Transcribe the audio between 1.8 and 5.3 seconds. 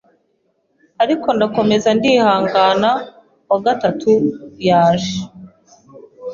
ndihangana, uwa gatatu yaje